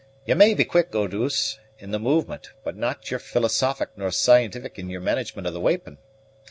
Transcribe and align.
Ye 0.25 0.33
may 0.33 0.55
be 0.55 0.65
quick, 0.65 0.95
Eau 0.95 1.05
douce, 1.05 1.59
in 1.77 1.91
the 1.91 1.99
movement, 1.99 2.53
but 2.63 2.73
yer 2.73 2.81
not 2.81 3.03
philosophic 3.07 3.89
nor 3.95 4.09
scientific 4.09 4.79
in 4.79 4.89
yer 4.89 4.99
management 4.99 5.45
of 5.45 5.53
the 5.53 5.61
weepon. 5.61 5.99